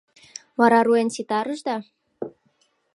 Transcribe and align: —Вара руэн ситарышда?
—Вара 0.59 0.79
руэн 0.87 1.09
ситарышда? 1.15 1.75